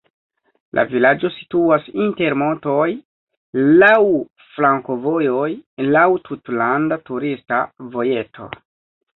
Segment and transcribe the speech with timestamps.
[0.77, 2.87] La vilaĝo situas inter montoj,
[3.83, 3.91] laŭ
[4.55, 5.45] flankovojoj,
[5.97, 7.65] laŭ tutlanda turista
[7.99, 8.51] vojeto.